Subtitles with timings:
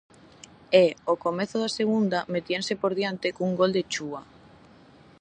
[0.83, 4.21] E ao comezo da segunda metíanse por diante cun gol de chúa.